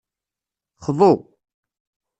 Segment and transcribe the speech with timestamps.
[0.85, 1.13] Xḍu.